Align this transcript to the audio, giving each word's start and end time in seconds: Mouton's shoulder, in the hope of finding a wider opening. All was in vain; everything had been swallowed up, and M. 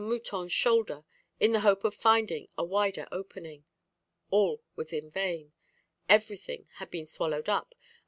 Mouton's 0.03 0.51
shoulder, 0.51 1.05
in 1.39 1.51
the 1.51 1.59
hope 1.59 1.83
of 1.83 1.93
finding 1.93 2.47
a 2.57 2.63
wider 2.63 3.07
opening. 3.11 3.65
All 4.31 4.63
was 4.75 4.91
in 4.91 5.11
vain; 5.11 5.53
everything 6.09 6.67
had 6.77 6.89
been 6.89 7.05
swallowed 7.05 7.47
up, 7.47 7.73
and 7.73 7.75
M. 7.75 7.79